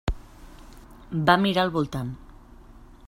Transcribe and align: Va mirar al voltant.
Va 1.29 1.35
mirar 1.43 1.67
al 1.67 1.75
voltant. 1.77 2.11